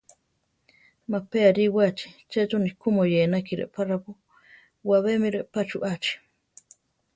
Ma 1.09 1.19
pe 1.29 1.37
aríwachi, 1.49 2.07
checho 2.31 2.57
ni 2.61 2.71
ku 2.79 2.87
moyénaki 2.95 3.53
repá 3.61 3.81
raábo, 3.89 4.11
wabé 4.87 5.11
mi 5.21 5.29
repá 5.35 5.59
chuʼachi. 5.69 6.13